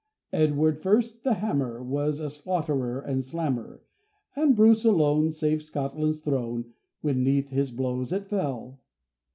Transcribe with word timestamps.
Edward 0.33 0.81
First, 0.81 1.23
the 1.23 1.35
Hammer, 1.35 1.83
Was 1.83 2.19
a 2.19 2.31
slaughterer 2.31 2.99
and 2.99 3.23
slammer, 3.23 3.83
And 4.35 4.55
Bruce 4.55 4.83
alone 4.83 5.31
Saved 5.31 5.61
Scotland's 5.63 6.21
throne, 6.21 6.73
When 7.01 7.21
'neath 7.23 7.49
his 7.49 7.69
blows 7.69 8.11
it 8.11 8.25
fell. 8.25 8.79